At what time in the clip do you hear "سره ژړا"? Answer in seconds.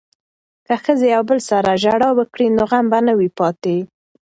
1.49-2.09